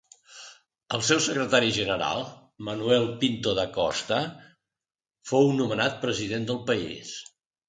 [0.97, 2.23] El seu secretari general
[2.69, 4.19] Manuel Pinto da Costa
[5.35, 7.15] fou nomenat president del país.